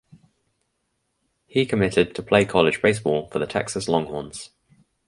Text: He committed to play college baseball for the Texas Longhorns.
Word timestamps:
He 1.45 1.67
committed 1.67 2.15
to 2.15 2.23
play 2.23 2.43
college 2.43 2.81
baseball 2.81 3.29
for 3.29 3.37
the 3.37 3.45
Texas 3.45 3.87
Longhorns. 3.87 4.49